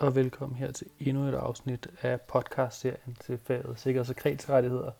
Og 0.00 0.14
velkommen 0.14 0.58
her 0.58 0.72
til 0.72 0.86
endnu 1.00 1.22
et 1.22 1.34
afsnit 1.34 1.88
af 2.02 2.20
podcastserien 2.20 3.16
til 3.20 3.38
faget 3.38 3.78
Sikkerheds- 3.78 4.10
og 4.10 4.16
Kredsrettigheder, 4.16 4.90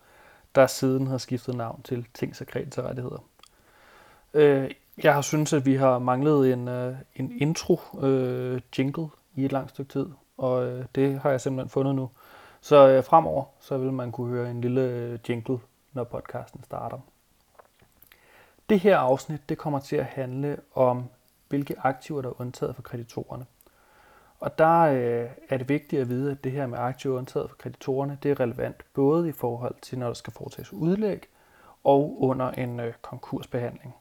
der 0.55 0.67
siden 0.67 1.07
har 1.07 1.19
skiftet 1.19 1.55
navn 1.55 1.83
til 1.83 2.07
Tings- 2.19 2.41
og 2.41 2.47
Kredsrettigheder. 2.47 3.25
Øh, 4.35 4.71
jeg 5.03 5.15
har 5.15 5.21
synes, 5.21 5.53
at 5.53 5.67
vi 5.67 5.75
har 5.75 5.99
manglet 5.99 6.53
en, 6.53 6.69
øh, 6.69 6.97
en 7.17 7.33
intro-jingle 7.41 9.03
øh, 9.03 9.09
i 9.35 9.45
et 9.45 9.53
langt 9.53 9.71
stykke 9.71 9.93
tid, 9.93 10.07
og 10.39 10.67
øh, 10.67 10.85
det 10.95 11.21
har 11.21 11.31
jeg 11.31 11.41
simpelthen 11.41 11.71
fundet 11.71 11.95
nu. 11.95 12.11
Så 12.61 12.89
øh, 12.89 13.05
fremover 13.05 13.45
så 13.61 13.79
vil 13.79 13.93
man 13.93 14.13
kunne 14.13 14.31
høre 14.31 14.51
en 14.51 14.61
lille 14.61 15.21
jingle, 15.29 15.59
når 15.93 16.05
podcasten 16.05 16.65
starter. 16.65 16.99
Det 18.69 18.81
her 18.81 18.99
afsnit 18.99 19.49
det 19.49 19.59
kommer 19.59 19.81
til 19.81 19.97
at 19.97 20.07
handle 20.07 20.57
om, 20.75 21.05
hvilke 21.49 21.75
aktiver 21.79 22.23
der 22.23 22.29
er 22.29 22.41
undtaget 22.41 22.75
for 22.75 22.83
kreditorerne. 22.83 23.47
Og 24.41 24.59
der 24.59 24.81
øh, 24.81 25.31
er 25.49 25.57
det 25.57 25.69
vigtigt 25.69 26.03
at 26.03 26.09
vide, 26.09 26.31
at 26.31 26.45
det 26.45 26.53
her 26.53 26.67
med 26.67 26.79
aktiv 26.79 27.13
undtaget 27.13 27.51
for 27.51 27.57
kreditorerne, 27.57 28.19
det 28.23 28.31
er 28.31 28.41
relevant 28.41 28.85
både 28.95 29.29
i 29.29 29.33
forhold 29.33 29.75
til, 29.83 29.99
når 29.99 30.07
der 30.07 30.15
skal 30.15 30.33
foretages 30.33 30.73
udlæg, 30.73 31.29
og 31.85 32.23
under 32.23 32.51
en 32.51 32.81
øh, 32.81 32.95
konkursbehandling. 33.03 33.95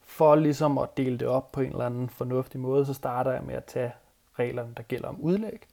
For 0.00 0.34
ligesom 0.34 0.78
at 0.78 0.96
dele 0.96 1.18
det 1.18 1.28
op 1.28 1.52
på 1.52 1.60
en 1.60 1.70
eller 1.70 1.86
anden 1.86 2.08
fornuftig 2.08 2.60
måde, 2.60 2.86
så 2.86 2.94
starter 2.94 3.32
jeg 3.32 3.42
med 3.42 3.54
at 3.54 3.64
tage 3.64 3.92
reglerne, 4.38 4.74
der 4.76 4.82
gælder 4.82 5.08
om 5.08 5.20
udlæg, 5.20 5.66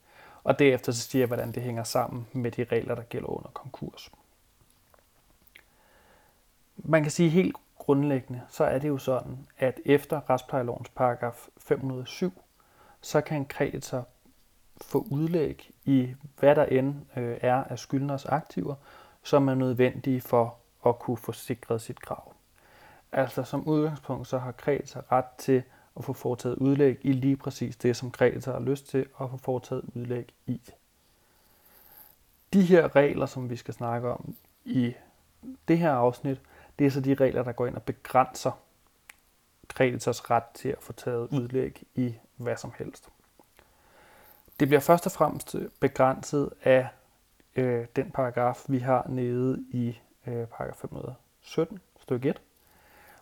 og 0.43 0.59
derefter 0.59 0.91
så 0.91 1.01
siger 1.01 1.21
jeg, 1.21 1.27
hvordan 1.27 1.51
det 1.51 1.63
hænger 1.63 1.83
sammen 1.83 2.27
med 2.33 2.51
de 2.51 2.63
regler, 2.63 2.95
der 2.95 3.03
gælder 3.03 3.29
under 3.29 3.49
konkurs. 3.53 4.11
Man 6.75 7.01
kan 7.01 7.11
sige 7.11 7.29
helt 7.29 7.55
grundlæggende, 7.77 8.41
så 8.49 8.63
er 8.63 8.79
det 8.79 8.87
jo 8.87 8.97
sådan, 8.97 9.47
at 9.57 9.79
efter 9.85 10.29
retsplejelovens 10.29 10.89
paragraf 10.89 11.47
507, 11.57 12.33
så 13.01 13.21
kan 13.21 13.37
en 13.37 13.45
kreditor 13.45 14.07
få 14.81 15.07
udlæg 15.09 15.71
i, 15.85 16.15
hvad 16.39 16.55
der 16.55 16.65
end 16.65 16.95
øh, 17.17 17.37
er 17.41 17.63
af 17.63 17.79
skyldners 17.79 18.25
aktiver, 18.25 18.75
som 19.23 19.47
er 19.47 19.55
nødvendige 19.55 20.21
for 20.21 20.55
at 20.85 20.99
kunne 20.99 21.17
få 21.17 21.31
sikret 21.31 21.81
sit 21.81 22.01
krav. 22.01 22.33
Altså 23.11 23.43
som 23.43 23.67
udgangspunkt, 23.67 24.27
så 24.27 24.37
har 24.37 24.51
kreditor 24.51 25.11
ret 25.11 25.25
til 25.37 25.63
at 25.97 26.03
få 26.03 26.13
foretaget 26.13 26.55
udlæg 26.55 26.97
i 27.01 27.11
lige 27.11 27.37
præcis 27.37 27.75
det, 27.75 27.95
som 27.95 28.11
kreditor 28.11 28.51
har 28.51 28.59
lyst 28.59 28.87
til 28.87 29.05
at 29.21 29.29
få 29.29 29.37
foretaget 29.37 29.83
udlæg 29.95 30.33
i. 30.45 30.61
De 32.53 32.61
her 32.61 32.95
regler, 32.95 33.25
som 33.25 33.49
vi 33.49 33.55
skal 33.55 33.73
snakke 33.73 34.09
om 34.11 34.35
i 34.65 34.93
det 35.67 35.77
her 35.77 35.91
afsnit, 35.91 36.41
det 36.79 36.87
er 36.87 36.91
så 36.91 37.01
de 37.01 37.13
regler, 37.13 37.43
der 37.43 37.51
går 37.51 37.67
ind 37.67 37.75
og 37.75 37.83
begrænser 37.83 38.51
kreditors 39.67 40.29
ret 40.31 40.43
til 40.53 40.69
at 40.69 40.77
få 40.81 40.93
taget 40.93 41.27
udlæg 41.31 41.83
i 41.95 42.15
hvad 42.41 42.55
som 42.55 42.73
helst. 42.77 43.09
Det 44.59 44.67
bliver 44.67 44.81
først 44.81 45.05
og 45.05 45.11
fremmest 45.11 45.55
begrænset 45.79 46.49
af 46.63 46.87
øh, 47.55 47.85
den 47.95 48.11
paragraf, 48.11 48.65
vi 48.67 48.79
har 48.79 49.05
nede 49.09 49.65
i 49.69 49.99
øh, 50.27 50.47
paragraf 50.47 50.75
517, 50.75 51.79
stykke 51.99 52.29
1, 52.29 52.41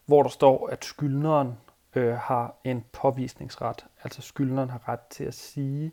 hvor 0.05 0.23
der 0.23 0.29
står, 0.29 0.67
at 0.67 0.85
skyldneren 0.85 1.57
øh, 1.95 2.13
har 2.13 2.55
en 2.63 2.85
påvisningsret. 2.91 3.85
Altså 4.03 4.21
skyldneren 4.21 4.69
har 4.69 4.89
ret 4.89 4.99
til 5.09 5.23
at 5.23 5.33
sige 5.33 5.91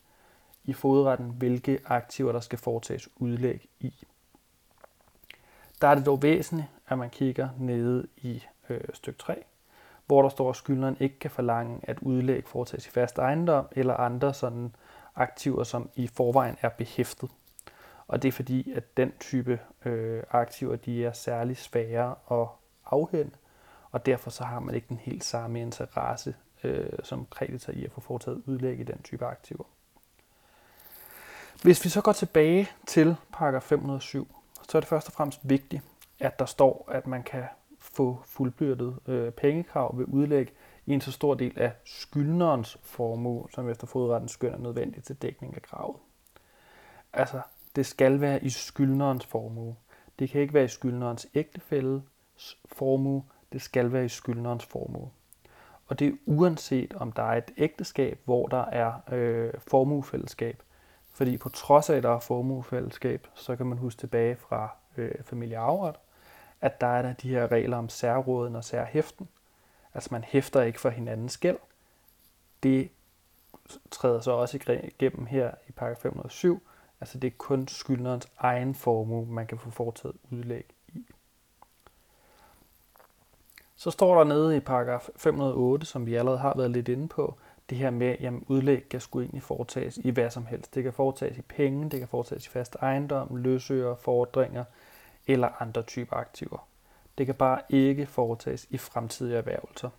i 0.65 0.73
fodretten, 0.73 1.31
hvilke 1.31 1.81
aktiver 1.85 2.33
der 2.33 2.41
skal 2.41 2.59
foretages 2.59 3.09
udlæg 3.17 3.69
i. 3.81 3.95
Der 5.81 5.89
er 5.89 5.95
det 5.95 6.07
dog 6.07 6.23
væsentligt, 6.23 6.69
at 6.89 6.99
man 6.99 7.11
kigger 7.11 7.49
nede 7.59 8.07
i 8.17 8.45
øh, 8.69 8.81
stykke 8.95 9.19
3, 9.19 9.45
hvor 10.07 10.23
der 10.23 10.29
står, 10.29 10.51
at 10.51 10.57
skyldneren 10.57 10.97
ikke 11.01 11.19
kan 11.19 11.31
forlange, 11.31 11.81
at 11.83 11.99
udlæg 12.01 12.47
foretages 12.47 12.87
i 12.87 12.91
fast 12.91 13.19
ejendom 13.19 13.69
eller 13.73 13.95
andre 13.95 14.35
sådan 14.35 14.75
aktiver, 15.17 15.65
som 15.65 15.91
i 15.95 16.07
forvejen 16.07 16.57
er 16.61 16.69
behæftet. 16.69 17.31
Og 18.09 18.23
det 18.23 18.29
er 18.29 18.33
fordi, 18.33 18.73
at 18.73 18.97
den 18.97 19.13
type 19.21 19.61
øh, 19.85 20.23
aktiver, 20.31 20.77
de 20.77 21.05
er 21.05 21.13
særlig 21.13 21.57
svære 21.57 22.15
at 22.31 22.49
afhænde, 22.87 23.31
og 23.91 24.07
derfor 24.07 24.31
så 24.31 24.45
har 24.45 24.61
man 24.61 24.75
ikke 24.75 24.89
den 24.89 24.99
helt 24.99 25.25
samme 25.25 25.61
interesse 25.61 26.35
øh, 26.65 26.99
som 27.03 27.27
kreditor 27.31 27.73
i 27.73 27.85
at 27.85 27.93
få 27.93 28.01
foretaget 28.01 28.43
udlæg 28.47 28.81
i 28.81 28.83
den 28.83 29.03
type 29.03 29.27
aktiver. 29.27 29.65
Hvis 31.63 31.85
vi 31.85 31.89
så 31.89 32.01
går 32.01 32.13
tilbage 32.13 32.69
til 32.87 33.17
paragraf 33.33 33.63
507, 33.63 34.29
så 34.69 34.79
er 34.79 34.81
det 34.81 34.89
først 34.89 35.07
og 35.07 35.13
fremmest 35.13 35.41
vigtigt, 35.43 35.83
at 36.21 36.39
der 36.39 36.45
står, 36.45 36.89
at 36.93 37.07
man 37.07 37.23
kan 37.23 37.45
få 37.95 38.19
fuldbyrdet 38.25 38.99
øh, 39.07 39.33
pengekrav 39.33 39.99
ved 39.99 40.05
udlæg 40.09 40.53
i 40.87 40.93
en 40.93 41.01
så 41.01 41.13
stor 41.13 41.35
del 41.35 41.59
af 41.59 41.73
skyldnerens 41.85 42.79
formue, 42.83 43.47
som 43.55 43.69
efter 43.69 43.87
fodretten 43.87 44.29
skøn 44.29 44.53
er 44.55 44.59
nødvendigt 44.59 45.07
til 45.07 45.17
dækning 45.17 45.55
af 45.55 45.63
kravet. 45.63 45.97
Altså, 47.13 47.41
det 47.77 47.87
skal 47.87 48.21
være 48.21 48.45
i 48.45 48.49
skyldnerens 48.49 49.27
formue. 49.27 49.77
Det 50.19 50.31
kan 50.31 50.41
ikke 50.41 50.55
være 50.55 50.65
i 50.65 50.69
skyldnerens 50.69 51.27
ægtefælles 51.35 52.03
formue, 52.65 53.25
det 53.53 53.63
skal 53.63 53.93
være 53.93 54.05
i 54.05 54.09
skyldnerens 54.09 54.65
formue. 54.65 55.11
Og 55.87 55.99
det 55.99 56.09
er 56.09 56.13
uanset 56.27 56.95
om 56.95 57.13
der 57.13 57.23
er 57.23 57.37
et 57.37 57.51
ægteskab, 57.57 58.21
hvor 58.25 58.47
der 58.47 58.65
er 58.65 58.93
øh, 59.13 59.53
formuefællesskab. 59.59 60.63
Fordi 61.13 61.37
på 61.37 61.49
trods 61.49 61.91
af, 61.91 61.97
at 61.97 62.03
der 62.03 62.11
er 62.11 62.19
formuefællesskab, 62.19 63.27
så 63.35 63.57
kan 63.57 63.67
man 63.67 63.79
huske 63.79 64.01
tilbage 64.01 64.37
fra 64.37 64.77
øh, 64.97 65.15
familieafret, 65.25 65.97
at 66.61 66.81
der 66.81 66.87
er 66.87 67.03
der 67.03 67.13
de 67.13 67.29
her 67.29 67.53
regler 67.53 67.77
om 67.77 67.89
særråden 67.89 68.57
og 68.57 68.65
særhæften. 68.65 69.29
Altså 69.95 70.09
man 70.13 70.25
hæfter 70.25 70.63
ikke 70.63 70.81
for 70.81 70.91
hinandens 70.91 71.39
gæld. 71.39 71.59
Det 72.63 72.91
træder 73.91 74.21
så 74.21 74.31
også 74.31 74.59
igennem 74.99 75.27
her 75.27 75.51
i 75.69 75.73
paragraf 75.73 75.97
507. 75.97 76.63
Altså 77.01 77.19
det 77.19 77.29
er 77.29 77.37
kun 77.39 77.69
skyldnerens 77.69 78.29
egen 78.39 78.75
formue, 78.75 79.27
man 79.27 79.47
kan 79.47 79.59
få 79.59 79.71
foretaget 79.71 80.17
udlæg 80.31 80.65
i. 80.89 81.07
Så 83.77 83.91
står 83.91 84.19
der 84.19 84.25
nede 84.25 84.57
i 84.57 84.61
paragraf 84.61 85.09
508, 85.17 85.87
som 85.87 86.07
vi 86.07 86.15
allerede 86.15 86.39
har 86.39 86.55
været 86.57 86.71
lidt 86.71 86.89
inde 86.89 87.09
på, 87.09 87.39
det 87.71 87.79
her 87.79 87.91
med, 87.91 88.07
at 88.07 88.33
udlæg 88.47 88.89
kan 88.89 89.01
sgu 89.01 89.21
egentlig 89.21 89.43
foretages 89.43 89.97
i 89.97 90.11
hvad 90.11 90.31
som 90.31 90.47
helst. 90.47 90.75
Det 90.75 90.83
kan 90.83 90.93
foretages 90.93 91.39
i 91.39 91.43
penge, 91.43 91.91
det 91.91 91.99
kan 91.99 92.09
foretages 92.09 92.47
i 92.47 92.51
fast 92.51 92.75
ejendom, 92.75 93.37
løsøger, 93.37 93.95
fordringer, 93.95 94.65
eller 95.27 95.63
andre 95.63 95.83
typer 95.83 96.17
aktiver. 96.17 96.69
Det 97.19 97.27
kan 97.27 97.35
bare 97.35 97.61
ikke 97.69 98.07
foretages 98.07 98.67
i 98.71 98.79
fremtidige 98.79 99.37
erhvervelser. 99.37 99.91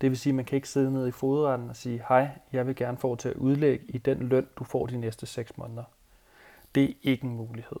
Det 0.00 0.10
vil 0.10 0.18
sige, 0.18 0.30
at 0.30 0.34
man 0.34 0.44
kan 0.44 0.56
ikke 0.56 0.68
sidde 0.68 0.92
nede 0.92 1.08
i 1.08 1.12
fodretten 1.12 1.70
og 1.70 1.76
sige, 1.76 2.04
hej, 2.08 2.28
jeg 2.52 2.66
vil 2.66 2.76
gerne 2.76 2.96
foretage 2.96 3.38
udlæg 3.38 3.80
i 3.88 3.98
den 3.98 4.28
løn, 4.28 4.48
du 4.58 4.64
får 4.64 4.86
de 4.86 4.96
næste 4.96 5.26
6 5.26 5.56
måneder. 5.56 5.84
Det 6.74 6.84
er 6.84 6.94
ikke 7.02 7.24
en 7.24 7.36
mulighed. 7.36 7.78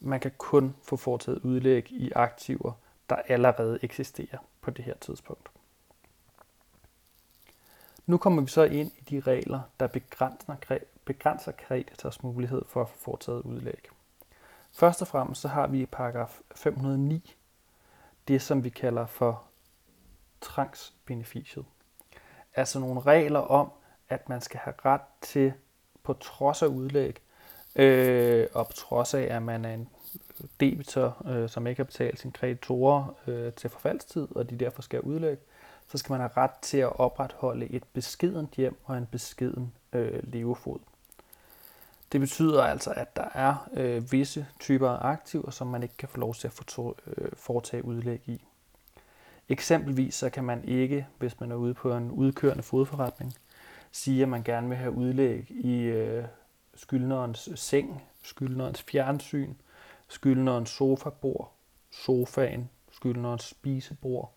Man 0.00 0.20
kan 0.20 0.32
kun 0.38 0.76
få 0.82 0.96
foretaget 0.96 1.38
udlæg 1.38 1.92
i 1.92 2.12
aktiver, 2.12 2.72
der 3.10 3.16
allerede 3.16 3.78
eksisterer 3.82 4.38
på 4.60 4.70
det 4.70 4.84
her 4.84 4.94
tidspunkt. 4.94 5.50
Nu 8.06 8.16
kommer 8.16 8.42
vi 8.42 8.48
så 8.48 8.62
ind 8.62 8.90
i 8.98 9.00
de 9.10 9.20
regler, 9.20 9.60
der 9.80 9.86
begrænser, 9.86 10.78
begrænser 11.04 11.52
kreditors 11.52 12.22
mulighed 12.22 12.62
for 12.68 12.82
at 12.82 12.88
få 12.88 12.98
foretaget 12.98 13.42
udlæg. 13.42 13.88
Først 14.72 15.02
og 15.02 15.08
fremmest 15.08 15.40
så 15.40 15.48
har 15.48 15.66
vi 15.66 15.80
i 15.80 15.86
paragraf 15.86 16.40
509 16.54 17.36
det, 18.28 18.42
som 18.42 18.64
vi 18.64 18.68
kalder 18.68 19.06
for 19.06 19.42
trangsbeneficiet. 20.40 21.64
Altså 22.54 22.78
nogle 22.78 23.00
regler 23.00 23.40
om, 23.40 23.72
at 24.08 24.28
man 24.28 24.40
skal 24.40 24.60
have 24.60 24.74
ret 24.84 25.00
til, 25.20 25.52
på 26.02 26.12
trods 26.12 26.62
af 26.62 26.66
udlæg, 26.66 27.16
øh, 27.76 28.46
og 28.52 28.66
på 28.66 28.72
trods 28.72 29.14
af, 29.14 29.22
at 29.22 29.42
man 29.42 29.64
er 29.64 29.74
en 29.74 29.88
debitor, 30.60 31.26
øh, 31.28 31.48
som 31.48 31.66
ikke 31.66 31.78
har 31.78 31.84
betalt 31.84 32.18
sine 32.18 32.32
kreditorer 32.32 33.14
øh, 33.26 33.52
til 33.52 33.70
forfaldstid, 33.70 34.28
og 34.36 34.50
de 34.50 34.56
derfor 34.56 34.82
skal 34.82 35.02
have 35.02 35.06
udlæg, 35.06 35.38
så 35.88 35.98
skal 35.98 36.12
man 36.12 36.20
have 36.20 36.30
ret 36.36 36.50
til 36.62 36.78
at 36.78 37.00
opretholde 37.00 37.66
et 37.70 37.84
beskedent 37.84 38.50
hjem 38.50 38.76
og 38.84 38.98
en 38.98 39.06
beskeden 39.06 39.72
øh, 39.92 40.20
levefod. 40.22 40.78
Det 42.12 42.20
betyder 42.20 42.62
altså, 42.62 42.90
at 42.90 43.16
der 43.16 43.28
er 43.34 43.68
øh, 43.72 44.12
visse 44.12 44.46
typer 44.60 44.88
af 44.90 45.08
aktiver, 45.08 45.50
som 45.50 45.66
man 45.66 45.82
ikke 45.82 45.96
kan 45.96 46.08
få 46.08 46.18
lov 46.18 46.34
til 46.34 46.48
at 46.48 46.52
få 46.52 46.96
øh, 47.06 47.28
foretage 47.32 47.84
udlæg 47.84 48.28
i. 48.28 48.44
Eksempelvis 49.48 50.14
så 50.14 50.30
kan 50.30 50.44
man 50.44 50.64
ikke, 50.64 51.06
hvis 51.18 51.40
man 51.40 51.52
er 51.52 51.56
ude 51.56 51.74
på 51.74 51.96
en 51.96 52.10
udkørende 52.10 52.62
fodforretning, 52.62 53.34
sige, 53.92 54.22
at 54.22 54.28
man 54.28 54.42
gerne 54.42 54.68
vil 54.68 54.76
have 54.76 54.92
udlæg 54.92 55.50
i 55.50 55.80
øh, 55.80 56.24
skyldnerens 56.74 57.48
seng, 57.54 58.02
skyldnerens 58.22 58.82
fjernsyn, 58.82 59.54
skyldnerens 60.08 60.70
sofabord, 60.70 61.52
sofaen, 61.90 62.70
skyldnerens 62.90 63.42
spisebord, 63.42 64.32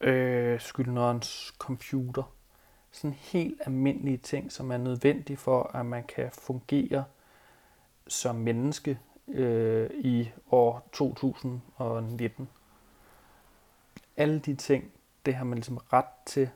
øh, 0.00 0.60
skyldnerens 0.60 1.54
computer 1.58 2.33
sådan 2.94 3.12
helt 3.12 3.60
almindelige 3.66 4.16
ting, 4.16 4.52
som 4.52 4.70
er 4.70 4.76
nødvendige 4.76 5.36
for, 5.36 5.62
at 5.62 5.86
man 5.86 6.04
kan 6.04 6.30
fungere 6.32 7.04
som 8.08 8.36
menneske 8.36 8.98
øh, 9.28 9.90
i 9.94 10.30
år 10.50 10.88
2019. 10.92 12.48
Alle 14.16 14.38
de 14.38 14.54
ting, 14.54 14.92
det 15.26 15.34
har 15.34 15.44
man 15.44 15.58
ligesom 15.58 15.76
ret 15.76 16.04
til 16.26 16.50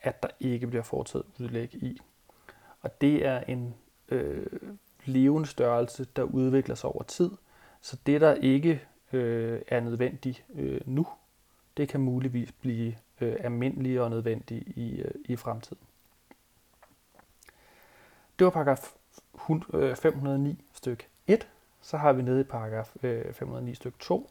at 0.00 0.22
der 0.22 0.28
ikke 0.40 0.66
bliver 0.66 0.82
foretaget 0.82 1.24
udlæg 1.40 1.74
i. 1.74 2.00
Og 2.80 3.00
det 3.00 3.26
er 3.26 3.40
en 3.40 3.74
øh, 4.08 4.46
levende 5.04 5.48
størrelse, 5.48 6.04
der 6.16 6.22
udvikler 6.22 6.74
sig 6.74 6.90
over 6.90 7.02
tid. 7.02 7.30
Så 7.80 7.96
det, 8.06 8.20
der 8.20 8.34
ikke 8.34 8.82
øh, 9.12 9.62
er 9.68 9.80
nødvendigt 9.80 10.44
øh, 10.54 10.80
nu, 10.86 11.06
det 11.76 11.88
kan 11.88 12.00
muligvis 12.00 12.52
blive 12.52 12.94
øh, 13.20 13.36
almindelige 13.40 14.02
og 14.02 14.10
nødvendige 14.10 14.64
i, 14.76 15.02
øh, 15.02 15.10
i 15.24 15.36
fremtiden. 15.36 15.82
Det 18.38 18.44
var 18.44 18.50
paragraf 18.50 18.92
509 19.94 20.64
styk 20.72 21.08
1. 21.26 21.48
Så 21.80 21.96
har 21.96 22.12
vi 22.12 22.22
nede 22.22 22.40
i 22.40 22.44
paragraf 22.44 22.96
509 23.32 23.74
styk 23.74 23.98
2 23.98 24.30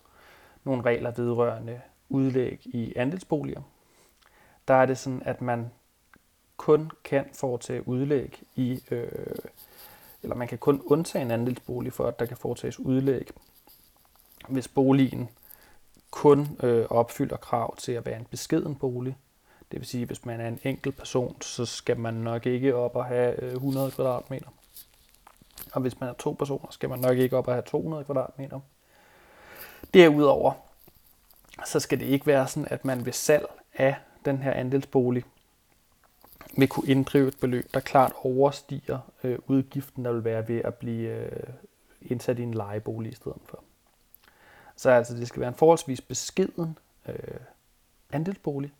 nogle 0.63 0.81
regler 0.81 1.11
vedrørende 1.11 1.81
udlæg 2.09 2.61
i 2.65 2.93
andelsboliger. 2.95 3.61
Der 4.67 4.73
er 4.73 4.85
det 4.85 4.97
sådan, 4.97 5.21
at 5.25 5.41
man 5.41 5.71
kun 6.57 6.91
kan 7.03 7.25
foretage 7.33 7.87
udlæg 7.87 8.43
i, 8.55 8.83
øh, 8.91 9.35
eller 10.23 10.35
man 10.35 10.47
kan 10.47 10.57
kun 10.57 10.81
undtage 10.85 11.25
en 11.25 11.31
andelsbolig 11.31 11.93
for, 11.93 12.07
at 12.07 12.19
der 12.19 12.25
kan 12.25 12.37
foretages 12.37 12.79
udlæg, 12.79 13.29
hvis 14.47 14.67
boligen 14.67 15.29
kun 16.17 16.57
øh, 16.63 16.85
opfylder 16.89 17.37
krav 17.37 17.75
til 17.75 17.91
at 17.91 18.05
være 18.05 18.19
en 18.19 18.25
beskeden 18.31 18.75
bolig. 18.75 19.17
Det 19.71 19.79
vil 19.79 19.87
sige, 19.87 20.01
at 20.01 20.07
hvis 20.07 20.25
man 20.25 20.39
er 20.39 20.47
en 20.47 20.59
enkelt 20.63 20.97
person, 20.97 21.41
så 21.41 21.65
skal 21.65 21.99
man 21.99 22.13
nok 22.13 22.45
ikke 22.45 22.75
op 22.75 22.95
og 22.95 23.05
have 23.05 23.43
øh, 23.43 23.53
100 23.53 23.91
kvadratmeter. 23.91 24.47
Og 25.73 25.81
hvis 25.81 25.99
man 25.99 26.09
er 26.09 26.13
to 26.13 26.31
personer, 26.31 26.67
skal 26.69 26.89
man 26.89 26.99
nok 26.99 27.17
ikke 27.17 27.37
op 27.37 27.47
og 27.47 27.53
have 27.53 27.61
200 27.61 28.03
kvadratmeter. 28.03 28.59
Derudover, 29.93 30.53
så 31.65 31.79
skal 31.79 31.99
det 31.99 32.05
ikke 32.05 32.27
være 32.27 32.47
sådan, 32.47 32.67
at 32.71 32.85
man 32.85 33.05
ved 33.05 33.13
salg 33.13 33.45
af 33.73 33.95
den 34.25 34.37
her 34.37 34.51
andelsbolig 34.51 35.23
vil 36.57 36.67
kunne 36.67 36.89
inddrive 36.89 37.27
et 37.27 37.39
beløb, 37.39 37.73
der 37.73 37.79
klart 37.79 38.13
overstiger 38.23 38.99
øh, 39.23 39.39
udgiften, 39.47 40.05
der 40.05 40.11
vil 40.11 40.23
være 40.23 40.47
ved 40.47 40.61
at 40.63 40.75
blive 40.75 41.09
øh, 41.09 41.43
indsat 42.01 42.39
i 42.39 42.43
en 42.43 42.53
lejebolig 42.53 43.11
i 43.11 43.15
stedet 43.15 43.41
for. 43.45 43.63
Så 44.77 44.89
altså, 44.89 45.15
det 45.15 45.27
skal 45.27 45.39
være 45.39 45.49
en 45.49 45.55
forholdsvis 45.55 46.01
beskeden 46.01 46.77
øh, 47.07 47.39
andelsbolig, 48.11 48.73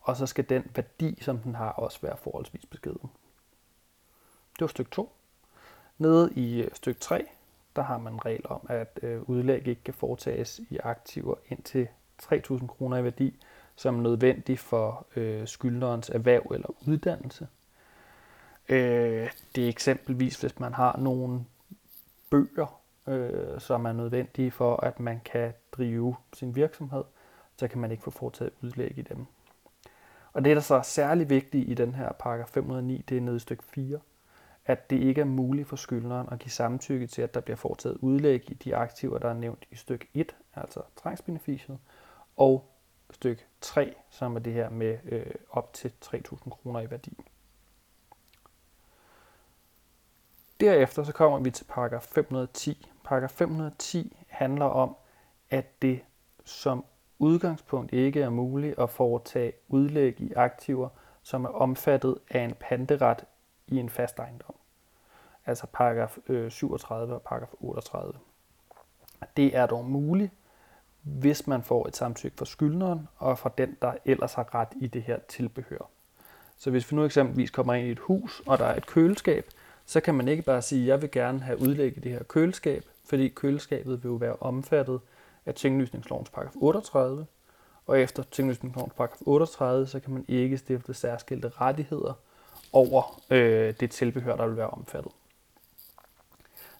og 0.00 0.16
så 0.16 0.26
skal 0.26 0.48
den 0.48 0.70
værdi, 0.74 1.18
som 1.20 1.38
den 1.38 1.54
har, 1.54 1.70
også 1.70 1.98
være 2.02 2.16
forholdsvis 2.16 2.66
beskeden. 2.66 3.10
Det 4.52 4.60
var 4.60 4.66
stykke 4.66 4.90
2. 4.90 5.12
Nede 5.98 6.32
i 6.34 6.62
øh, 6.62 6.70
stykke 6.74 7.00
3, 7.00 7.26
der 7.76 7.82
har 7.82 7.98
man 7.98 8.12
en 8.12 8.24
regel 8.24 8.42
om, 8.44 8.66
at 8.68 8.98
øh, 9.02 9.22
udlæg 9.22 9.68
ikke 9.68 9.82
kan 9.82 9.94
foretages 9.94 10.60
i 10.70 10.78
aktiver 10.82 11.34
indtil 11.48 11.88
3.000 12.22 12.66
kroner 12.66 12.96
i 12.98 13.04
værdi, 13.04 13.40
som 13.76 13.98
er 13.98 14.02
nødvendig 14.02 14.58
for 14.58 15.06
øh, 15.16 15.48
skyldnerens 15.48 16.10
erhverv 16.10 16.50
eller 16.54 16.68
uddannelse. 16.86 17.48
Øh, 18.68 19.30
det 19.54 19.64
er 19.64 19.68
eksempelvis, 19.68 20.40
hvis 20.40 20.58
man 20.58 20.74
har 20.74 20.96
nogle 20.96 21.44
bøger, 22.30 22.81
øh, 23.06 23.60
som 23.60 23.84
er 23.84 23.92
nødvendige 23.92 24.50
for, 24.50 24.76
at 24.76 25.00
man 25.00 25.20
kan 25.24 25.52
drive 25.72 26.16
sin 26.32 26.56
virksomhed, 26.56 27.04
så 27.56 27.68
kan 27.68 27.80
man 27.80 27.90
ikke 27.90 28.02
få 28.02 28.10
foretaget 28.10 28.52
udlæg 28.62 28.98
i 28.98 29.02
dem. 29.02 29.26
Og 30.32 30.44
det, 30.44 30.56
der 30.56 30.62
så 30.62 30.74
er 30.74 30.82
særlig 30.82 31.30
vigtigt 31.30 31.70
i 31.70 31.74
den 31.74 31.94
her 31.94 32.12
paragraf 32.12 32.48
509, 32.48 33.04
det 33.08 33.16
er 33.16 33.20
nede 33.20 33.36
i 33.36 33.38
stykke 33.38 33.64
4, 33.64 33.98
at 34.66 34.90
det 34.90 34.96
ikke 34.96 35.20
er 35.20 35.24
muligt 35.24 35.68
for 35.68 35.76
skyldneren 35.76 36.28
at 36.32 36.38
give 36.38 36.50
samtykke 36.50 37.06
til, 37.06 37.22
at 37.22 37.34
der 37.34 37.40
bliver 37.40 37.56
foretaget 37.56 37.96
udlæg 38.00 38.50
i 38.50 38.54
de 38.54 38.76
aktiver, 38.76 39.18
der 39.18 39.28
er 39.28 39.34
nævnt 39.34 39.64
i 39.70 39.76
stykke 39.76 40.06
1, 40.14 40.36
altså 40.54 40.80
trængsbeneficiet, 40.96 41.78
og 42.36 42.72
stykke 43.10 43.44
3, 43.60 43.94
som 44.10 44.36
er 44.36 44.40
det 44.40 44.52
her 44.52 44.70
med 44.70 44.98
øh, 45.04 45.26
op 45.50 45.72
til 45.72 45.92
3.000 46.04 46.50
kroner 46.50 46.80
i 46.80 46.90
værdi. 46.90 47.18
Derefter 50.60 51.02
så 51.02 51.12
kommer 51.12 51.38
vi 51.38 51.50
til 51.50 51.64
paragraf 51.64 52.02
510. 52.02 52.90
Paragraf 53.04 53.30
510 53.30 54.16
handler 54.28 54.64
om, 54.64 54.96
at 55.50 55.82
det 55.82 56.00
som 56.44 56.84
udgangspunkt 57.18 57.92
ikke 57.92 58.22
er 58.22 58.30
muligt 58.30 58.78
at 58.78 58.90
foretage 58.90 59.52
udlæg 59.68 60.20
i 60.20 60.32
aktiver, 60.32 60.88
som 61.22 61.44
er 61.44 61.48
omfattet 61.48 62.18
af 62.30 62.40
en 62.40 62.54
panteret 62.60 63.24
i 63.66 63.76
en 63.76 63.88
fast 63.88 64.18
ejendom. 64.18 64.54
Altså 65.46 65.66
paragraf 65.72 66.18
øh, 66.28 66.50
37 66.50 67.14
og 67.14 67.22
paragraf 67.22 67.48
38. 67.60 68.12
Det 69.36 69.56
er 69.56 69.66
dog 69.66 69.84
muligt, 69.84 70.32
hvis 71.02 71.46
man 71.46 71.62
får 71.62 71.88
et 71.88 71.96
samtykke 71.96 72.36
fra 72.36 72.44
skyldneren 72.44 73.08
og 73.16 73.38
fra 73.38 73.50
den, 73.58 73.76
der 73.82 73.92
ellers 74.04 74.34
har 74.34 74.54
ret 74.54 74.68
i 74.76 74.86
det 74.86 75.02
her 75.02 75.18
tilbehør. 75.28 75.88
Så 76.56 76.70
hvis 76.70 76.90
vi 76.90 76.96
nu 76.96 77.04
eksempelvis 77.04 77.50
kommer 77.50 77.74
ind 77.74 77.86
i 77.86 77.90
et 77.90 77.98
hus, 77.98 78.42
og 78.46 78.58
der 78.58 78.64
er 78.64 78.76
et 78.76 78.86
køleskab, 78.86 79.46
så 79.86 80.00
kan 80.00 80.14
man 80.14 80.28
ikke 80.28 80.42
bare 80.42 80.62
sige, 80.62 80.82
at 80.82 80.88
jeg 80.88 81.02
vil 81.02 81.10
gerne 81.10 81.40
have 81.40 81.60
udlæg 81.60 81.96
i 81.96 82.00
det 82.00 82.12
her 82.12 82.22
køleskab, 82.22 82.84
fordi 83.04 83.28
køleskabet 83.28 84.02
vil 84.02 84.08
jo 84.08 84.14
være 84.14 84.36
omfattet 84.40 85.00
af 85.46 85.54
tinglysningslovens 85.54 86.30
paragraf 86.30 86.52
38, 86.56 87.26
og 87.86 88.00
efter 88.00 88.22
tinglysningslovens 88.22 88.94
paragraf 88.94 89.18
38, 89.20 89.86
så 89.86 90.00
kan 90.00 90.12
man 90.12 90.24
ikke 90.28 90.58
stifte 90.58 90.94
særskilte 90.94 91.48
rettigheder 91.48 92.12
over 92.72 93.22
øh, 93.30 93.74
det 93.80 93.90
tilbehør, 93.90 94.36
der 94.36 94.46
vil 94.46 94.56
være 94.56 94.70
omfattet. 94.70 95.12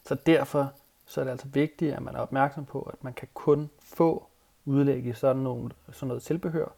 Så 0.04 0.14
derfor 0.14 0.72
så 1.06 1.20
er 1.20 1.24
det 1.24 1.30
altså 1.30 1.48
vigtigt, 1.48 1.94
at 1.94 2.02
man 2.02 2.14
er 2.14 2.20
opmærksom 2.20 2.64
på, 2.64 2.82
at 2.82 3.04
man 3.04 3.12
kan 3.12 3.28
kun 3.34 3.70
få 3.84 4.26
udlæg 4.64 5.06
i 5.06 5.12
sådan, 5.12 5.42
nogle, 5.42 5.70
sådan 5.92 6.08
noget 6.08 6.22
tilbehør, 6.22 6.68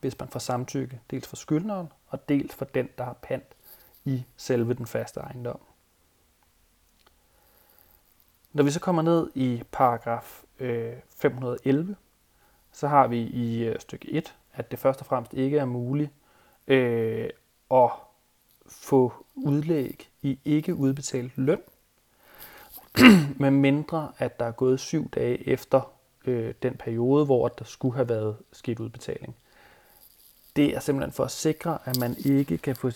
hvis 0.00 0.18
man 0.18 0.28
får 0.28 0.40
samtykke, 0.40 1.00
dels 1.10 1.28
fra 1.28 1.36
skyldneren 1.36 1.92
og 2.08 2.28
dels 2.28 2.54
fra 2.54 2.66
den, 2.74 2.88
der 2.98 3.04
har 3.04 3.16
pant 3.22 3.44
i 4.10 4.24
selve 4.36 4.74
den 4.74 4.86
faste 4.86 5.20
ejendom. 5.20 5.60
Når 8.52 8.64
vi 8.64 8.70
så 8.70 8.80
kommer 8.80 9.02
ned 9.02 9.30
i 9.34 9.62
paragraf 9.72 10.42
øh, 10.58 10.92
511, 11.16 11.96
så 12.72 12.88
har 12.88 13.06
vi 13.06 13.20
i 13.20 13.64
øh, 13.64 13.80
stykke 13.80 14.10
1, 14.12 14.34
at 14.52 14.70
det 14.70 14.78
først 14.78 15.00
og 15.00 15.06
fremmest 15.06 15.34
ikke 15.34 15.58
er 15.58 15.64
muligt 15.64 16.10
øh, 16.66 17.30
at 17.70 17.90
få 18.66 19.12
udlæg 19.34 20.10
i 20.22 20.38
ikke 20.44 20.74
udbetalt 20.74 21.32
løn, 21.38 21.60
med 23.40 23.50
mindre 23.50 24.12
at 24.18 24.40
der 24.40 24.46
er 24.46 24.52
gået 24.52 24.80
syv 24.80 25.10
dage 25.10 25.48
efter 25.48 25.92
øh, 26.24 26.54
den 26.62 26.74
periode, 26.74 27.24
hvor 27.24 27.48
der 27.48 27.64
skulle 27.64 27.94
have 27.94 28.08
været 28.08 28.36
sket 28.52 28.80
udbetaling. 28.80 29.36
Det 30.56 30.76
er 30.76 30.80
simpelthen 30.80 31.12
for 31.12 31.24
at 31.24 31.30
sikre, 31.30 31.78
at 31.84 31.98
man 32.00 32.16
ikke 32.24 32.58
kan 32.58 32.76
få 32.76 32.90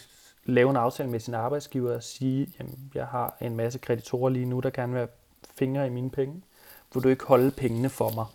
lave 0.45 0.71
en 0.71 0.77
aftale 0.77 1.11
med 1.11 1.21
sin 1.21 1.35
arbejdsgiver 1.35 1.95
og 1.95 2.03
sige, 2.03 2.49
jamen, 2.59 2.91
jeg 2.95 3.07
har 3.07 3.37
en 3.41 3.57
masse 3.57 3.79
kreditorer 3.79 4.31
lige 4.31 4.47
nu, 4.47 4.61
der 4.61 4.71
kan 4.71 4.93
have 4.93 5.09
fingre 5.55 5.87
i 5.87 5.91
mine 5.91 6.11
penge. 6.11 6.43
Vil 6.95 7.03
du 7.03 7.09
ikke 7.09 7.25
holde 7.25 7.51
pengene 7.51 7.89
for 7.89 8.11
mig? 8.11 8.27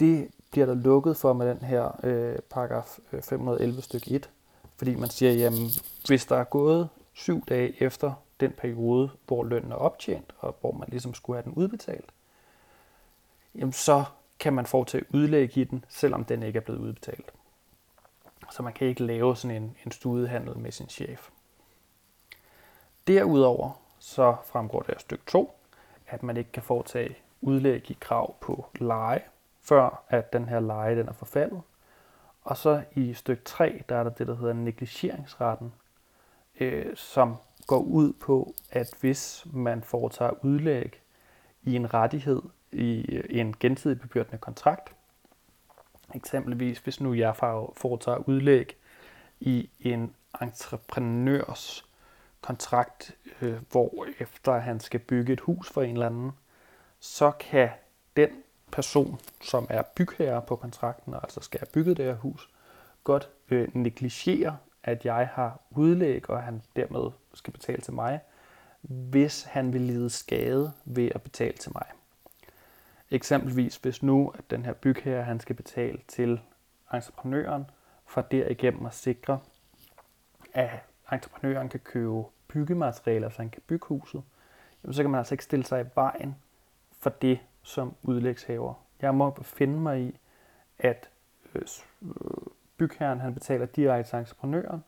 Det 0.00 0.28
bliver 0.50 0.66
der 0.66 0.74
lukket 0.74 1.16
for 1.16 1.32
med 1.32 1.48
den 1.48 1.58
her 1.58 2.00
øh, 2.02 2.38
paragraf 2.50 2.98
øh, 3.12 3.22
511 3.22 3.82
stykke 3.82 4.10
1, 4.10 4.30
fordi 4.76 4.94
man 4.94 5.10
siger, 5.10 5.32
jamen, 5.32 5.68
hvis 6.06 6.26
der 6.26 6.36
er 6.36 6.44
gået 6.44 6.88
syv 7.12 7.44
dage 7.48 7.82
efter 7.82 8.12
den 8.40 8.52
periode, 8.52 9.10
hvor 9.26 9.44
lønnen 9.44 9.72
er 9.72 9.76
optjent, 9.76 10.34
og 10.38 10.56
hvor 10.60 10.72
man 10.72 10.88
ligesom 10.88 11.14
skulle 11.14 11.36
have 11.36 11.44
den 11.44 11.62
udbetalt, 11.62 12.10
jamen 13.54 13.72
så 13.72 14.04
kan 14.38 14.52
man 14.52 14.66
foretage 14.66 15.04
udlæg 15.10 15.56
i 15.58 15.64
den, 15.64 15.84
selvom 15.88 16.24
den 16.24 16.42
ikke 16.42 16.56
er 16.56 16.60
blevet 16.60 16.80
udbetalt. 16.80 17.32
Så 18.50 18.62
man 18.62 18.72
kan 18.72 18.88
ikke 18.88 19.04
lave 19.04 19.36
sådan 19.36 19.62
en, 19.62 19.76
en 19.86 19.92
studehandel 19.92 20.58
med 20.58 20.72
sin 20.72 20.88
chef. 20.88 21.28
Derudover 23.06 23.80
så 23.98 24.36
fremgår 24.44 24.80
det 24.80 24.92
af 24.92 25.00
stykke 25.00 25.24
2, 25.26 25.54
at 26.06 26.22
man 26.22 26.36
ikke 26.36 26.52
kan 26.52 26.62
foretage 26.62 27.16
udlæg 27.40 27.90
i 27.90 27.96
krav 28.00 28.34
på 28.40 28.66
leje, 28.74 29.22
før 29.60 30.04
at 30.08 30.32
den 30.32 30.48
her 30.48 30.60
leje 30.60 30.96
den 30.96 31.08
er 31.08 31.12
forfaldet. 31.12 31.62
Og 32.42 32.56
så 32.56 32.82
i 32.92 33.14
stykke 33.14 33.42
3, 33.44 33.82
der 33.88 33.96
er 33.96 34.02
der 34.02 34.10
det, 34.10 34.26
der 34.26 34.36
hedder 34.36 34.52
negligeringsretten, 34.52 35.72
øh, 36.60 36.96
som 36.96 37.36
går 37.66 37.78
ud 37.78 38.12
på, 38.12 38.54
at 38.70 38.94
hvis 39.00 39.46
man 39.52 39.82
foretager 39.82 40.44
udlæg 40.44 41.02
i 41.62 41.76
en 41.76 41.94
rettighed 41.94 42.42
i 42.72 43.00
øh, 43.00 43.24
en 43.28 43.54
gensidig 43.60 44.00
bebyrdende 44.00 44.38
kontrakt, 44.38 44.94
eksempelvis 46.14 46.78
hvis 46.78 47.00
nu 47.00 47.14
jeg 47.14 47.36
foretager 47.76 48.28
udlæg 48.28 48.76
i 49.40 49.70
en 49.80 50.14
entreprenørs 50.42 51.84
kontrakt, 52.40 53.16
øh, 53.40 53.56
hvor 53.70 54.06
efter 54.18 54.58
han 54.58 54.80
skal 54.80 55.00
bygge 55.00 55.32
et 55.32 55.40
hus 55.40 55.70
for 55.70 55.82
en 55.82 55.92
eller 55.92 56.06
anden, 56.06 56.32
så 57.00 57.30
kan 57.30 57.68
den 58.16 58.28
person, 58.72 59.20
som 59.40 59.66
er 59.70 59.82
bygherre 59.96 60.42
på 60.42 60.56
kontrakten, 60.56 61.14
og 61.14 61.20
altså 61.22 61.40
skal 61.40 61.60
have 61.60 61.68
bygget 61.72 61.96
det 61.96 62.04
her 62.04 62.14
hus, 62.14 62.48
godt 63.04 63.30
øh, 63.50 63.68
negligere, 63.74 64.56
at 64.82 65.04
jeg 65.04 65.30
har 65.32 65.60
udlæg, 65.70 66.30
og 66.30 66.42
han 66.42 66.62
dermed 66.76 67.10
skal 67.34 67.52
betale 67.52 67.80
til 67.82 67.92
mig, 67.92 68.20
hvis 68.82 69.42
han 69.42 69.72
vil 69.72 69.80
lide 69.80 70.10
skade 70.10 70.72
ved 70.84 71.10
at 71.14 71.22
betale 71.22 71.56
til 71.56 71.72
mig. 71.74 71.86
Eksempelvis 73.14 73.76
hvis 73.76 74.02
nu 74.02 74.32
at 74.38 74.50
den 74.50 74.64
her 74.64 74.72
bygherre 74.72 75.22
han 75.22 75.40
skal 75.40 75.56
betale 75.56 75.98
til 76.08 76.40
entreprenøren 76.92 77.70
for 78.06 78.20
derigennem 78.20 78.86
at 78.86 78.94
sikre, 78.94 79.40
at 80.54 80.70
entreprenøren 81.12 81.68
kan 81.68 81.80
købe 81.80 82.24
byggematerialer, 82.48 83.30
så 83.30 83.36
han 83.36 83.50
kan 83.50 83.62
bygge 83.66 83.86
huset, 83.86 84.22
jamen 84.82 84.94
så 84.94 85.02
kan 85.02 85.10
man 85.10 85.18
altså 85.18 85.34
ikke 85.34 85.44
stille 85.44 85.64
sig 85.64 85.84
i 85.84 85.88
vejen 85.94 86.36
for 86.98 87.10
det 87.10 87.38
som 87.62 87.94
udlægshaver. 88.02 88.74
Jeg 89.02 89.14
må 89.14 89.42
finde 89.42 89.78
mig 89.80 90.00
i, 90.00 90.18
at 90.78 91.10
øh, 91.54 91.62
øh, 92.02 92.10
bygherren 92.76 93.20
han 93.20 93.34
betaler 93.34 93.66
direkte 93.66 94.10
til 94.10 94.18
entreprenøren, 94.18 94.84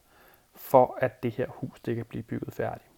for 0.54 0.99
at 1.00 1.23
det 1.23 1.33
her 1.33 1.47
hus 1.49 1.80
det 1.80 1.97
kan 1.97 2.04
blive 2.04 2.23
bygget 2.23 2.54
færdigt. 2.54 2.96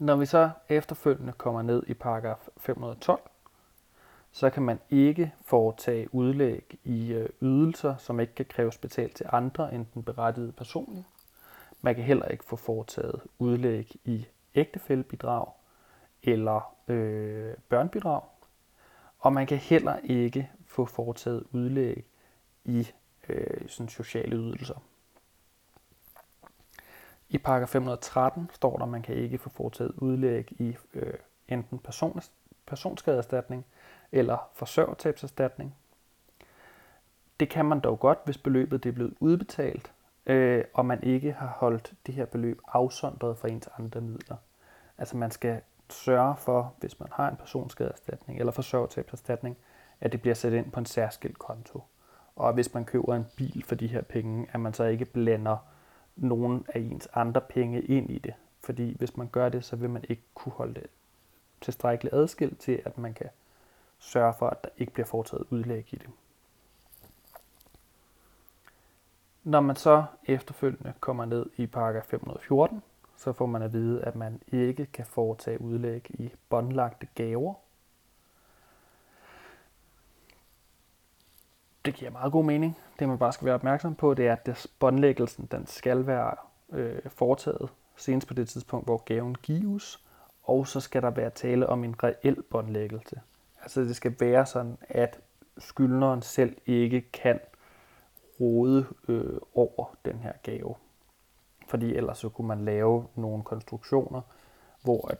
Når 0.00 0.16
vi 0.16 0.26
så 0.26 0.50
efterfølgende 0.68 1.32
kommer 1.32 1.62
ned 1.62 1.82
i 1.86 1.94
paragraf 1.94 2.48
512, 2.56 3.20
så 4.32 4.50
kan 4.50 4.62
man 4.62 4.80
ikke 4.90 5.34
foretage 5.44 6.14
udlæg 6.14 6.78
i 6.84 7.12
øh, 7.12 7.28
ydelser, 7.42 7.96
som 7.96 8.20
ikke 8.20 8.34
kan 8.34 8.44
kræves 8.44 8.78
betalt 8.78 9.16
til 9.16 9.26
andre 9.32 9.74
end 9.74 9.86
den 9.94 10.02
berettigede 10.02 10.52
personlige. 10.52 11.06
Man 11.80 11.94
kan 11.94 12.04
heller 12.04 12.24
ikke 12.24 12.44
få 12.44 12.56
foretaget 12.56 13.20
udlæg 13.38 13.96
i 14.04 14.26
ægtefældebidrag 14.54 15.52
eller 16.22 16.74
øh, 16.88 17.54
børnbidrag. 17.68 18.22
Og 19.18 19.32
man 19.32 19.46
kan 19.46 19.58
heller 19.58 19.96
ikke 20.04 20.50
få 20.66 20.84
foretaget 20.84 21.44
udlæg 21.52 22.04
i 22.64 22.88
øh, 23.28 23.68
sådan 23.68 23.88
sociale 23.88 24.36
ydelser. 24.36 24.82
I 27.32 27.38
paragraf 27.38 27.68
513 27.68 28.50
står 28.52 28.76
der, 28.76 28.82
at 28.82 28.88
man 28.88 29.02
kan 29.02 29.14
ikke 29.14 29.38
få 29.38 29.50
foretaget 29.50 29.92
udlæg 29.96 30.52
i 30.60 30.76
øh, 30.94 31.14
enten 31.48 31.78
person, 31.78 32.20
personskadeerstatning 32.66 33.66
eller 34.12 34.48
forsørgertabserstatning. 34.54 35.74
Det 37.40 37.48
kan 37.48 37.64
man 37.64 37.80
dog 37.80 38.00
godt, 38.00 38.18
hvis 38.24 38.38
beløbet 38.38 38.84
det 38.84 38.88
er 38.88 38.94
blevet 38.94 39.14
udbetalt, 39.20 39.92
øh, 40.26 40.64
og 40.74 40.86
man 40.86 41.02
ikke 41.02 41.32
har 41.32 41.46
holdt 41.46 41.92
det 42.06 42.14
her 42.14 42.24
beløb 42.24 42.60
afsondret 42.68 43.38
fra 43.38 43.48
ens 43.48 43.68
andre 43.78 44.00
midler. 44.00 44.36
Altså 44.98 45.16
man 45.16 45.30
skal 45.30 45.60
sørge 45.90 46.36
for, 46.36 46.74
hvis 46.80 47.00
man 47.00 47.08
har 47.12 47.28
en 47.28 47.36
personskadeerstatning 47.36 48.38
eller 48.38 48.52
forsørgertabserstatning, 48.52 49.56
at 50.00 50.12
det 50.12 50.20
bliver 50.20 50.34
sat 50.34 50.52
ind 50.52 50.70
på 50.70 50.80
en 50.80 50.86
særskilt 50.86 51.38
konto. 51.38 51.82
Og 52.36 52.52
hvis 52.52 52.74
man 52.74 52.84
køber 52.84 53.14
en 53.14 53.26
bil 53.36 53.64
for 53.66 53.74
de 53.74 53.86
her 53.86 54.02
penge, 54.02 54.46
at 54.52 54.60
man 54.60 54.74
så 54.74 54.84
ikke 54.84 55.04
blander 55.04 55.56
nogen 56.20 56.66
af 56.74 56.80
ens 56.80 57.08
andre 57.14 57.40
penge 57.40 57.82
ind 57.82 58.10
i 58.10 58.18
det. 58.18 58.34
Fordi 58.60 58.96
hvis 58.98 59.16
man 59.16 59.28
gør 59.28 59.48
det, 59.48 59.64
så 59.64 59.76
vil 59.76 59.90
man 59.90 60.04
ikke 60.08 60.22
kunne 60.34 60.52
holde 60.52 60.74
det 60.74 60.86
tilstrækkeligt 61.60 62.14
adskilt 62.14 62.58
til, 62.58 62.82
at 62.84 62.98
man 62.98 63.14
kan 63.14 63.28
sørge 63.98 64.34
for, 64.38 64.46
at 64.46 64.64
der 64.64 64.70
ikke 64.78 64.92
bliver 64.92 65.06
foretaget 65.06 65.46
udlæg 65.50 65.94
i 65.94 65.96
det. 65.96 66.10
Når 69.44 69.60
man 69.60 69.76
så 69.76 70.04
efterfølgende 70.26 70.92
kommer 71.00 71.24
ned 71.24 71.46
i 71.56 71.66
paragraf 71.66 72.04
514, 72.04 72.82
så 73.16 73.32
får 73.32 73.46
man 73.46 73.62
at 73.62 73.72
vide, 73.72 74.02
at 74.04 74.16
man 74.16 74.42
ikke 74.52 74.86
kan 74.86 75.06
foretage 75.06 75.60
udlæg 75.60 76.06
i 76.10 76.30
båndlagte 76.48 77.06
gaver. 77.14 77.54
Det 81.84 81.94
giver 81.94 82.10
meget 82.10 82.32
god 82.32 82.44
mening. 82.44 82.78
Det 82.98 83.08
man 83.08 83.18
bare 83.18 83.32
skal 83.32 83.44
være 83.44 83.54
opmærksom 83.54 83.94
på, 83.94 84.14
det 84.14 84.26
er, 84.26 84.36
at 84.46 84.66
båndlæggelsen 84.78 85.48
den 85.50 85.66
skal 85.66 86.06
være 86.06 86.34
øh, 86.72 86.98
foretaget 87.08 87.68
senest 87.96 88.28
på 88.28 88.34
det 88.34 88.48
tidspunkt, 88.48 88.86
hvor 88.86 89.02
gaven 89.04 89.34
gives, 89.34 90.04
og 90.42 90.66
så 90.66 90.80
skal 90.80 91.02
der 91.02 91.10
være 91.10 91.30
tale 91.30 91.66
om 91.66 91.84
en 91.84 92.02
reel 92.02 92.42
båndlæggelse. 92.42 93.20
Altså 93.62 93.80
det 93.80 93.96
skal 93.96 94.14
være 94.20 94.46
sådan, 94.46 94.78
at 94.88 95.20
skyldneren 95.58 96.22
selv 96.22 96.56
ikke 96.66 97.00
kan 97.00 97.40
rode 98.40 98.86
øh, 99.08 99.38
over 99.54 99.96
den 100.04 100.18
her 100.18 100.32
gave. 100.42 100.74
Fordi 101.68 101.94
ellers 101.94 102.18
så 102.18 102.28
kunne 102.28 102.48
man 102.48 102.64
lave 102.64 103.06
nogle 103.14 103.42
konstruktioner, 103.42 104.20
hvor 104.82 105.08
at 105.08 105.18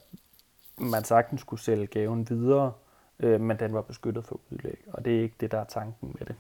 man 0.79 1.05
sagtens 1.05 1.41
skulle 1.41 1.61
sælge 1.61 1.87
gaven 1.87 2.29
videre, 2.29 2.73
øh, 3.19 3.41
men 3.41 3.59
den 3.59 3.75
var 3.75 3.83
beskyttet 3.83 4.25
for 4.25 4.41
udlæg. 4.51 4.85
Og 4.93 5.05
det 5.05 5.19
er 5.19 5.23
ikke 5.23 5.37
det, 5.41 5.53
der 5.53 5.59
er 5.59 5.65
tanken 5.65 6.17
med 6.19 6.27
det. 6.27 6.37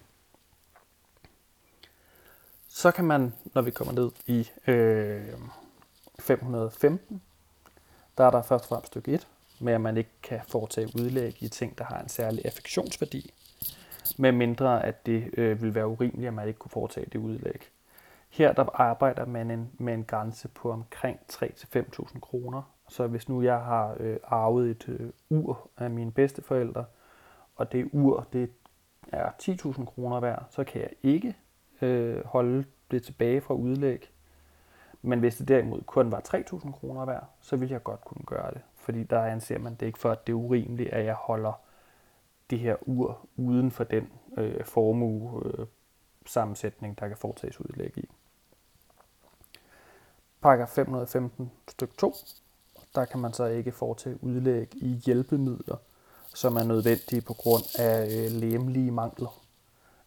Så 2.73 2.91
kan 2.91 3.05
man, 3.05 3.35
når 3.55 3.63
vi 3.63 3.71
kommer 3.71 3.95
ned 3.95 4.11
i 4.27 4.51
øh, 4.71 5.39
515, 6.19 7.23
der 8.19 8.25
er 8.25 8.31
der 8.31 8.43
først 8.43 8.65
og 8.65 8.69
fremmest 8.69 8.87
stykke 8.87 9.13
1, 9.13 9.29
med 9.61 9.73
at 9.73 9.81
man 9.81 9.97
ikke 9.97 10.11
kan 10.23 10.41
foretage 10.49 10.89
udlæg 10.95 11.43
i 11.43 11.49
ting, 11.49 11.79
der 11.79 11.85
har 11.85 12.01
en 12.01 12.09
særlig 12.09 12.45
affektionsværdi, 12.45 13.33
med 14.19 14.33
mindre 14.33 14.85
at 14.85 15.07
det 15.07 15.31
øh, 15.37 15.63
vil 15.63 15.75
være 15.75 15.89
urimeligt, 15.89 16.29
at 16.29 16.35
man 16.35 16.49
ikke 16.49 16.59
kunne 16.59 16.71
foretage 16.71 17.07
det 17.13 17.19
udlæg. 17.19 17.71
Her 18.29 18.53
der 18.53 18.81
arbejder 18.81 19.27
man 19.27 19.51
en, 19.51 19.71
med 19.79 19.95
en 19.95 20.05
grænse 20.05 20.49
på 20.49 20.73
omkring 20.73 21.19
3-5.000 21.33 22.21
kroner. 22.21 22.63
Så 22.89 23.07
hvis 23.07 23.29
nu 23.29 23.43
jeg 23.43 23.59
har 23.59 23.97
øh, 24.01 24.17
arvet 24.25 24.71
et 24.71 24.89
øh, 24.89 25.11
ur 25.31 25.71
af 25.77 25.91
mine 25.91 26.13
bedsteforældre, 26.13 26.85
og 27.57 27.73
det 27.73 27.91
ur 27.93 28.27
det 28.33 28.51
er 29.13 29.31
10.000 29.43 29.85
kroner 29.85 30.21
værd, 30.21 30.47
så 30.51 30.65
kan 30.65 30.81
jeg 30.81 30.91
ikke 31.03 31.37
øh, 31.83 32.27
holde 32.27 32.65
det 32.91 33.03
tilbage 33.03 33.41
fra 33.41 33.55
udlæg. 33.55 34.11
Men 35.03 35.21
hvis 35.21 35.37
det 35.37 35.49
derimod 35.49 35.83
kun 35.83 36.13
var 36.13 36.21
3.000 36.35 36.73
kroner 36.73 37.05
værd, 37.05 37.25
så 37.41 37.57
ville 37.57 37.73
jeg 37.73 37.83
godt 37.83 38.05
kunne 38.05 38.25
gøre 38.27 38.51
det. 38.51 38.61
Fordi 38.75 39.03
der 39.03 39.25
anser 39.25 39.59
man 39.59 39.75
det 39.75 39.87
ikke 39.87 39.99
for, 39.99 40.11
at 40.11 40.27
det 40.27 40.33
er 40.33 40.37
urimeligt, 40.37 40.91
at 40.91 41.05
jeg 41.05 41.15
holder 41.15 41.53
det 42.51 42.59
her 42.59 42.77
ur 42.89 43.27
uden 43.37 43.71
for 43.71 43.85
den 43.85 44.09
øh, 44.37 44.65
formue 44.65 45.43
øh, 45.45 45.67
sammensætning, 46.27 46.99
der 46.99 47.09
kan 47.09 47.17
foretages 47.17 47.61
udlæg 47.61 47.99
i. 47.99 48.11
Paragraf 50.41 50.69
515 50.69 51.51
stykke 51.69 51.95
2, 51.99 52.15
der 52.95 53.05
kan 53.05 53.21
man 53.21 53.33
så 53.33 53.45
ikke 53.45 53.73
foretage 53.73 54.25
udlæg 54.25 54.69
i 54.75 55.01
hjælpemidler, 55.07 55.77
som 56.35 56.57
er 56.57 56.65
nødvendige 56.65 57.21
på 57.21 57.35
grund 57.35 57.63
af 57.79 58.05
øh, 58.05 58.31
læmelige 58.31 58.91
mangler. 58.91 59.41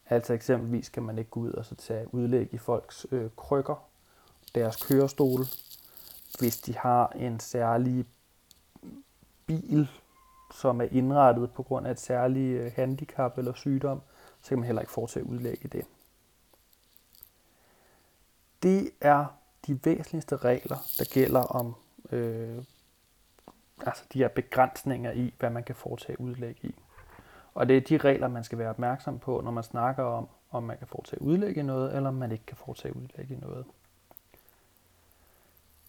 Altså 0.10 0.33
eksempelvis 0.33 0.89
kan 0.89 1.03
man 1.03 1.17
ikke 1.17 1.29
gå 1.29 1.39
ud 1.39 1.51
og 1.51 1.65
så 1.65 1.75
tage 1.75 2.13
udlæg 2.13 2.53
i 2.53 2.57
folks 2.57 3.05
øh, 3.12 3.29
krykker, 3.38 3.75
deres 4.55 4.75
kørestol, 4.75 5.45
hvis 6.39 6.57
de 6.57 6.77
har 6.77 7.07
en 7.07 7.39
særlig 7.39 8.05
bil, 9.45 9.89
som 10.53 10.81
er 10.81 10.88
indrettet 10.91 11.51
på 11.51 11.63
grund 11.63 11.88
af 11.88 11.91
et 11.91 12.00
særligt 12.00 12.62
øh, 12.62 12.72
handicap 12.75 13.38
eller 13.38 13.53
sygdom, 13.53 14.01
så 14.41 14.50
kan 14.50 14.57
man 14.57 14.65
heller 14.65 14.81
ikke 14.81 14.93
foretage 14.93 15.25
udlæg 15.25 15.65
i 15.65 15.67
det. 15.67 15.86
Det 18.63 18.91
er 19.01 19.25
de 19.67 19.79
væsentligste 19.86 20.38
regler, 20.38 20.77
der 20.98 21.13
gælder 21.13 21.39
om 21.41 21.75
øh, 22.12 22.63
altså 23.86 24.03
de 24.13 24.19
her 24.19 24.27
begrænsninger 24.27 25.12
i, 25.12 25.33
hvad 25.39 25.50
man 25.50 25.63
kan 25.63 25.75
foretage 25.75 26.22
udlæg 26.22 26.57
i. 26.62 26.75
Og 27.55 27.69
det 27.69 27.77
er 27.77 27.81
de 27.81 27.98
regler, 27.98 28.27
man 28.27 28.43
skal 28.43 28.57
være 28.57 28.69
opmærksom 28.69 29.19
på, 29.19 29.41
når 29.43 29.51
man 29.51 29.63
snakker 29.63 30.03
om, 30.03 30.27
om 30.51 30.63
man 30.63 30.77
kan 30.77 30.88
foretage 30.88 31.22
udlæg 31.22 31.57
i 31.57 31.62
noget, 31.62 31.95
eller 31.95 32.10
om 32.10 32.15
man 32.15 32.31
ikke 32.31 32.45
kan 32.45 32.57
foretage 32.57 32.95
udlæg 32.95 33.31
i 33.31 33.36
noget. 33.36 33.65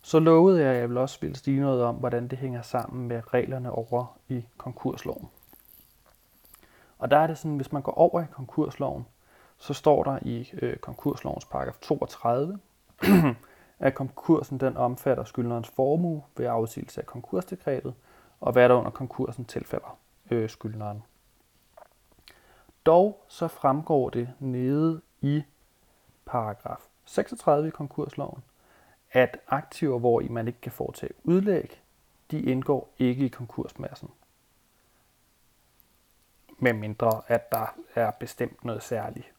Så 0.02 0.18
lovede 0.18 0.62
jeg, 0.62 0.74
at 0.74 0.80
jeg 0.80 0.88
vil 0.88 0.98
også 0.98 1.20
ville 1.20 1.36
sige 1.36 1.60
noget 1.60 1.84
om, 1.84 1.94
hvordan 1.94 2.28
det 2.28 2.38
hænger 2.38 2.62
sammen 2.62 3.08
med 3.08 3.34
reglerne 3.34 3.72
over 3.72 4.18
i 4.28 4.46
konkursloven. 4.56 5.28
Og 6.98 7.10
der 7.10 7.18
er 7.18 7.26
det 7.26 7.38
sådan, 7.38 7.56
hvis 7.56 7.72
man 7.72 7.82
går 7.82 7.92
over 7.92 8.20
i 8.22 8.26
konkursloven, 8.32 9.06
så 9.58 9.74
står 9.74 10.04
der 10.04 10.18
i 10.22 10.50
øh, 10.62 10.76
konkurslovens 10.76 11.44
paragraf 11.44 11.78
32, 11.82 12.58
at 13.78 13.94
konkursen 13.94 14.60
den 14.60 14.76
omfatter 14.76 15.24
skyldnerens 15.24 15.68
formue 15.68 16.22
ved 16.36 16.46
afsigelse 16.46 17.00
af 17.00 17.06
konkursdekretet, 17.06 17.94
og 18.40 18.52
hvad 18.52 18.68
der 18.68 18.74
under 18.74 18.90
konkursen 18.90 19.44
tilfælder 19.44 19.98
øh, 20.30 20.50
skyldneren. 20.50 21.02
Dog 22.86 23.24
så 23.28 23.48
fremgår 23.48 24.10
det 24.10 24.32
nede 24.40 25.00
i 25.20 25.42
paragraf 26.24 26.88
36 27.04 27.68
i 27.68 27.70
konkursloven, 27.70 28.42
at 29.12 29.38
aktiver, 29.48 29.98
hvor 29.98 30.20
i 30.20 30.28
man 30.28 30.46
ikke 30.46 30.60
kan 30.60 30.72
foretage 30.72 31.14
udlæg, 31.24 31.82
de 32.30 32.42
indgår 32.42 32.94
ikke 32.98 33.24
i 33.24 33.28
konkursmassen. 33.28 34.10
Med 36.58 36.72
mindre 36.72 37.22
at 37.26 37.52
der 37.52 37.76
er 37.94 38.10
bestemt 38.10 38.64
noget 38.64 38.82
særligt. 38.82 39.32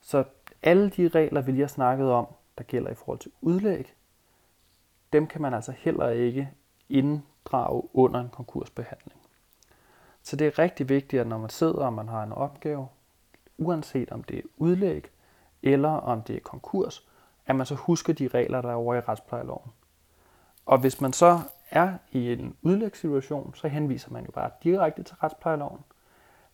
Så 0.00 0.24
alle 0.62 0.90
de 0.90 1.08
regler, 1.08 1.40
vi 1.40 1.50
lige 1.50 1.60
har 1.60 1.68
snakket 1.68 2.10
om, 2.10 2.26
der 2.58 2.64
gælder 2.64 2.90
i 2.90 2.94
forhold 2.94 3.18
til 3.18 3.32
udlæg, 3.40 3.94
dem 5.12 5.26
kan 5.26 5.42
man 5.42 5.54
altså 5.54 5.72
heller 5.72 6.08
ikke 6.08 6.50
inddrage 6.88 7.88
under 7.94 8.20
en 8.20 8.28
konkursbehandling. 8.28 9.25
Så 10.26 10.36
det 10.36 10.46
er 10.46 10.58
rigtig 10.58 10.88
vigtigt, 10.88 11.20
at 11.20 11.26
når 11.26 11.38
man 11.38 11.50
sidder 11.50 11.86
og 11.86 11.92
man 11.92 12.08
har 12.08 12.22
en 12.22 12.32
opgave, 12.32 12.88
uanset 13.58 14.10
om 14.10 14.24
det 14.24 14.38
er 14.38 14.42
udlæg 14.56 15.10
eller 15.62 15.88
om 15.88 16.22
det 16.22 16.36
er 16.36 16.40
konkurs, 16.40 17.08
at 17.46 17.56
man 17.56 17.66
så 17.66 17.74
husker 17.74 18.12
de 18.12 18.28
regler, 18.28 18.62
der 18.62 18.70
er 18.70 18.74
over 18.74 18.94
i 18.94 19.00
retsplejeloven. 19.00 19.70
Og 20.66 20.78
hvis 20.78 21.00
man 21.00 21.12
så 21.12 21.40
er 21.70 21.98
i 22.12 22.32
en 22.32 22.56
udlægssituation, 22.62 23.54
så 23.54 23.68
henviser 23.68 24.10
man 24.10 24.24
jo 24.24 24.30
bare 24.30 24.50
direkte 24.62 25.02
til 25.02 25.16
retsplejeloven. 25.16 25.80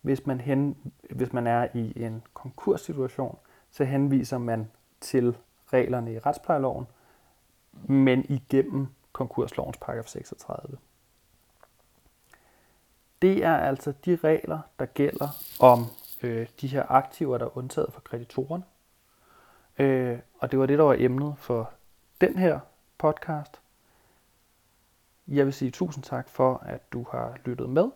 Hvis 0.01 0.25
man, 0.25 0.41
hen, 0.41 0.77
hvis 1.09 1.33
man 1.33 1.47
er 1.47 1.67
i 1.73 2.03
en 2.03 2.23
konkurssituation, 2.33 3.37
så 3.71 3.83
henviser 3.83 4.37
man 4.37 4.71
til 5.01 5.37
reglerne 5.73 6.13
i 6.13 6.19
retsplejeloven, 6.19 6.85
men 7.83 8.25
igennem 8.29 8.87
konkurslovens 9.11 9.77
paragraf 9.77 10.05
36. 10.05 10.77
Det 13.23 13.43
er 13.43 13.57
altså 13.57 13.93
de 14.05 14.15
regler, 14.15 14.59
der 14.79 14.85
gælder 14.85 15.27
om 15.59 15.85
øh, 16.23 16.47
de 16.61 16.67
her 16.67 16.91
aktiver, 16.91 17.37
der 17.37 17.45
er 17.45 17.57
undtaget 17.57 17.93
for 17.93 18.01
kreditorerne. 18.01 18.63
Øh, 19.77 20.19
og 20.39 20.51
det 20.51 20.59
var 20.59 20.65
det, 20.65 20.77
der 20.77 20.83
var 20.83 20.95
emnet 20.99 21.33
for 21.37 21.71
den 22.21 22.37
her 22.37 22.59
podcast. 22.97 23.61
Jeg 25.27 25.45
vil 25.45 25.53
sige 25.53 25.71
tusind 25.71 26.03
tak 26.03 26.29
for, 26.29 26.57
at 26.57 26.93
du 26.93 27.05
har 27.11 27.37
lyttet 27.45 27.69
med, 27.69 27.91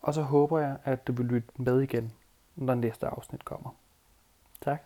og 0.00 0.14
så 0.14 0.22
håber 0.22 0.58
jeg, 0.58 0.76
at 0.84 1.06
du 1.06 1.12
vil 1.12 1.26
lytte 1.26 1.48
med 1.56 1.80
igen, 1.80 2.12
når 2.54 2.74
næste 2.74 3.06
afsnit 3.06 3.44
kommer. 3.44 3.70
Tak. 4.60 4.82